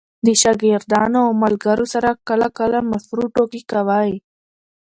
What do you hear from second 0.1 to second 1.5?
د شاګردانو او